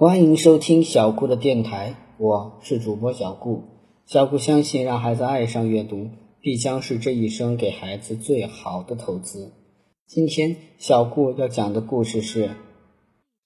[0.00, 3.64] 欢迎收听小顾的电台，我是主播小顾。
[4.06, 6.08] 小顾相信，让孩子爱上阅读，
[6.40, 9.52] 必将是这一生给孩子最好的投资。
[10.06, 12.46] 今天，小顾要讲的故事是《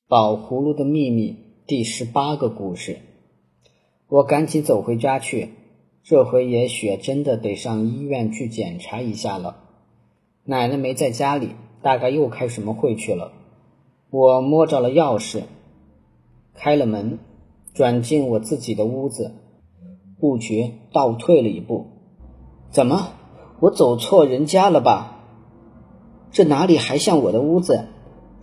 [0.07, 1.33] 宝葫芦的秘密》
[1.67, 3.01] 第十八个故事。
[4.07, 5.49] 我赶紧走回家去，
[6.05, 9.57] 这回也许真的得上医院去检查一下了。
[10.45, 11.49] 奶奶没在家里，
[11.83, 13.33] 大概又开什么会去了。
[14.11, 15.43] 我摸着了钥匙。
[16.65, 17.19] 开了门，
[17.75, 19.35] 转进我自己的屋子，
[20.19, 21.89] 不觉倒退了一步。
[22.71, 23.09] 怎么，
[23.61, 25.27] 我走错人家了吧？
[26.33, 27.89] 这哪里还像我的屋子？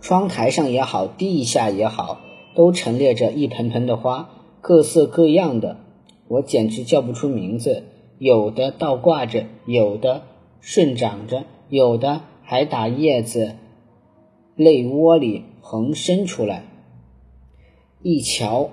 [0.00, 2.20] 窗台上也好，地下也好，
[2.54, 5.78] 都陈列着一盆盆的花，各色各样的，
[6.28, 7.82] 我简直叫不出名字。
[8.18, 10.22] 有的倒挂着，有的
[10.60, 13.56] 顺长着，有的还打叶子
[14.54, 16.66] 泪窝里横伸出来。
[18.04, 18.70] 一瞧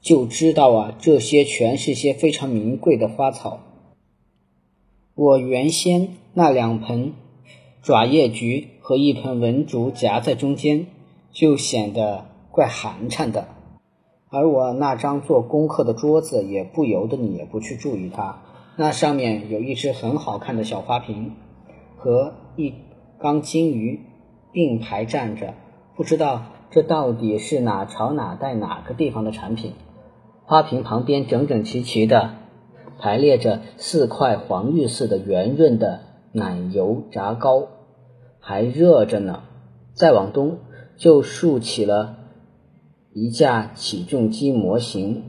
[0.00, 3.60] 就知道啊，这些全是些非常名贵的花草。
[5.14, 7.12] 我原先那两盆
[7.82, 10.86] 爪叶菊和一盆文竹夹在中间，
[11.32, 13.48] 就显得怪寒碜的。
[14.30, 18.42] 而我那张做功课的桌子，也不由得你也不去注意它。
[18.76, 21.32] 那上面有一只很好看的小花瓶，
[21.98, 22.72] 和一
[23.18, 24.00] 缸金鱼
[24.50, 25.52] 并排站着，
[25.94, 26.46] 不知道。
[26.70, 29.72] 这到底是哪朝哪代哪个地方的产品？
[30.44, 32.34] 花瓶旁边整整齐齐的
[32.98, 36.00] 排列着四块黄玉似的圆润的
[36.32, 37.68] 奶油炸糕，
[38.40, 39.42] 还热着呢。
[39.94, 40.58] 再往东
[40.96, 42.16] 就竖起了
[43.12, 45.24] 一架起重机模型，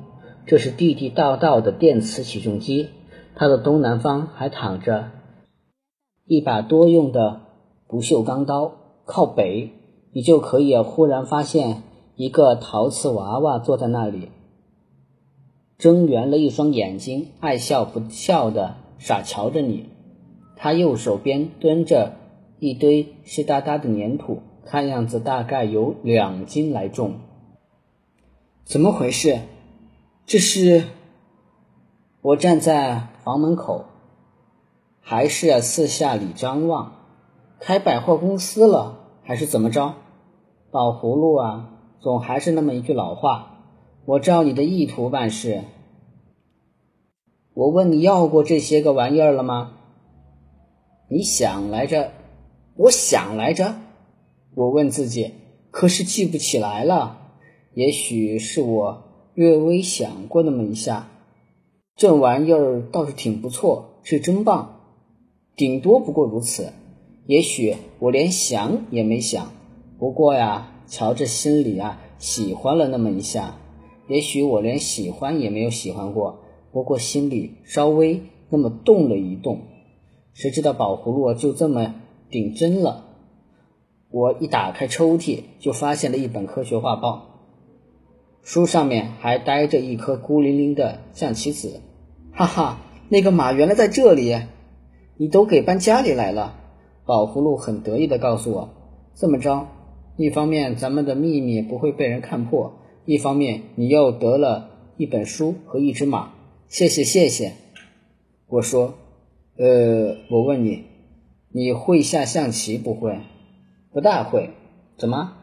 [0.45, 2.89] 这是地地道道的电磁起重机。
[3.35, 5.11] 它的东南方还躺着
[6.25, 7.41] 一把多用的
[7.87, 8.73] 不锈钢刀，
[9.05, 9.73] 靠北。
[10.11, 11.83] 你就可以忽然发现
[12.15, 14.29] 一个陶瓷娃娃坐在那里，
[15.77, 19.89] 睁圆了一双眼睛，爱笑不笑的傻瞧着你。
[20.55, 22.15] 他右手边蹲着
[22.59, 27.19] 一堆湿哒哒的粘土，看样子大概有两斤来重。
[28.65, 29.39] 怎么回事？
[30.25, 30.83] 这是
[32.21, 33.85] 我站在房门口，
[34.99, 36.93] 还是四下里张望？
[37.59, 38.98] 开百货公司了？
[39.29, 39.93] 还是怎么着？
[40.71, 41.69] 宝葫芦啊，
[41.99, 43.59] 总还是那么一句老话。
[44.05, 45.65] 我照你的意图办事。
[47.53, 49.73] 我问你要过这些个玩意儿了吗？
[51.11, 52.09] 你想来着？
[52.75, 53.75] 我想来着。
[54.55, 55.35] 我问自己，
[55.69, 57.19] 可是记不起来了。
[57.75, 59.03] 也许是我
[59.35, 61.07] 略微想过那么一下。
[61.95, 64.79] 这玩意儿倒是挺不错，是真棒。
[65.55, 66.73] 顶多不过如此。
[67.29, 69.51] 也许我连想也没想，
[69.99, 73.57] 不过呀，瞧着心里啊喜欢了那么一下。
[74.07, 76.39] 也许我连喜欢也没有喜欢过，
[76.71, 79.61] 不过心里稍微那么动了一动。
[80.33, 81.93] 谁知道宝葫芦就这么
[82.31, 83.05] 顶针了？
[84.09, 87.27] 我一打开抽屉，就发现了一本科学画报，
[88.41, 91.79] 书上面还呆着一颗孤零零的象棋子。
[92.33, 94.35] 哈哈，那个马原来在这里，
[95.17, 96.55] 你都给搬家里来了。
[97.09, 98.69] 宝葫芦很得意地告诉我
[99.17, 99.65] ：“这么着，
[100.15, 106.33] 一方面咱们的秘密不会被人看破，一方面你又得了一本书和一只马。
[106.67, 107.53] 谢谢，谢谢。”
[108.47, 108.93] 我说
[109.57, 110.83] ：“呃，我问你，
[111.51, 113.17] 你会下象棋不会？
[113.91, 114.51] 不大会。
[114.95, 115.33] 怎么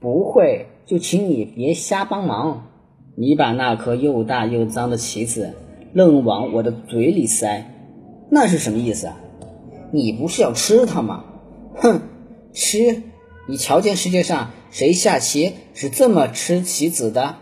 [0.00, 0.66] 不会？
[0.84, 2.70] 就请你别瞎帮忙。
[3.14, 5.54] 你把那颗又大又脏的棋子
[5.92, 7.70] 愣往我的嘴里塞，
[8.32, 9.20] 那是什么意思啊？”
[9.94, 11.24] 你不是要吃它吗？
[11.76, 12.02] 哼，
[12.52, 13.04] 吃！
[13.46, 17.36] 你瞧见世界上谁下棋是这么吃棋子的？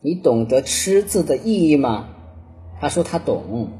[0.00, 2.10] 你懂得“吃”字的意义吗？
[2.80, 3.70] 他说他懂，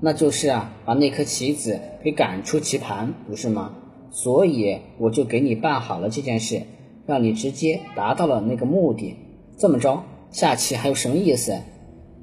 [0.00, 3.74] 那就是啊，把那颗棋子给赶出棋盘，不是吗？
[4.10, 6.62] 所以我就给你办好了这件事，
[7.04, 9.16] 让你直接达到了那个目的。
[9.58, 11.58] 这么着，下棋还有什么意思？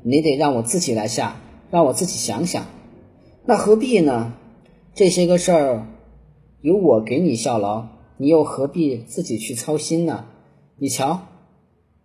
[0.03, 1.36] 你得让我自己来下，
[1.69, 2.65] 让我自己想想。
[3.45, 4.33] 那何必呢？
[4.95, 5.88] 这些个事儿，
[6.62, 7.88] 由我给你效劳，
[8.18, 10.25] 你又何必自己去操心呢？
[10.78, 11.22] 你瞧，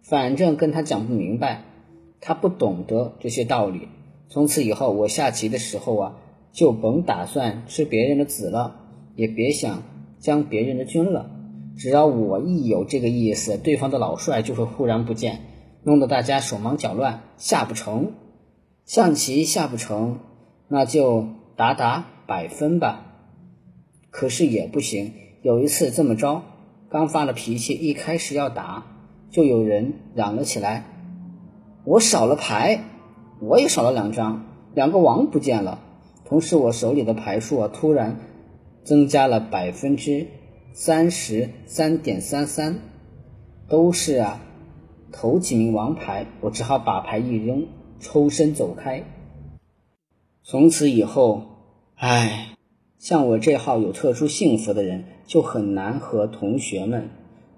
[0.00, 1.64] 反正跟他讲不明白，
[2.22, 3.88] 他不懂得这些道理。
[4.30, 6.16] 从此以后，我下棋的时候啊，
[6.50, 8.76] 就甭打算吃别人的子了，
[9.16, 9.82] 也别想
[10.18, 11.30] 将别人的军了。
[11.76, 15.42] 只要我一有这个意思，对方的老帅就会忽然不见，
[15.82, 18.12] 弄得大家手忙脚乱，下不成。
[18.86, 20.20] 象棋下不成，
[20.68, 22.06] 那就打打。
[22.28, 23.06] 百分吧，
[24.10, 25.14] 可是也不行。
[25.40, 26.42] 有一次这么着，
[26.90, 28.84] 刚发了脾气，一开始要打，
[29.30, 30.84] 就有人嚷了起来
[31.84, 32.84] ：“我少了牌，
[33.40, 34.44] 我也少了两张，
[34.74, 35.80] 两个王不见了。”
[36.28, 38.20] 同时，我手里的牌数啊，突然
[38.84, 40.26] 增加了百分之
[40.74, 42.80] 三十三点三三，
[43.70, 44.42] 都是啊
[45.12, 47.68] 头几名王牌，我只好把牌一扔，
[48.00, 49.04] 抽身走开。
[50.42, 51.57] 从此以后，
[52.00, 52.50] 唉，
[53.00, 57.10] 像我这号有特殊幸福的人，就很难和同学们，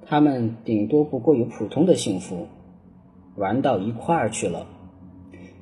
[0.07, 2.49] 他们顶多不过有普通的幸福，
[3.37, 4.67] 玩到一块儿去了。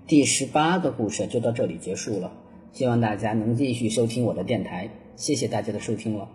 [0.07, 2.31] 第十八个故事就到这里结束了。
[2.73, 6.29] 希望大家能继续收听我的电台，谢谢大家的收听了。